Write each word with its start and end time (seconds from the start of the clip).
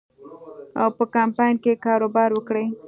او 0.81 0.89
په 0.97 1.03
کمپاین 1.15 1.55
کې 1.63 1.81
کاروبار 1.85 2.29
وکړي. 2.33 2.65